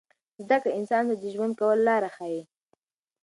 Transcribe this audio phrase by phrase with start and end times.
[0.45, 2.41] زده کړه انسان ته د ژوند کولو لار ښیي.